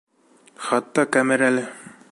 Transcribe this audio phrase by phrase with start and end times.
[0.69, 1.67] Хатта кәмер әле.